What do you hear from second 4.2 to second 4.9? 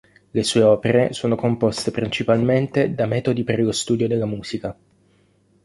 musica.